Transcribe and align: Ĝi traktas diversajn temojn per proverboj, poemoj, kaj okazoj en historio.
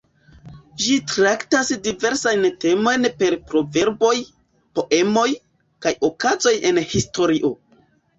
Ĝi 0.83 0.93
traktas 1.09 1.67
diversajn 1.87 2.47
temojn 2.65 3.05
per 3.19 3.35
proverboj, 3.51 4.13
poemoj, 4.79 5.27
kaj 5.87 5.93
okazoj 6.09 6.55
en 6.71 6.81
historio. 6.95 7.53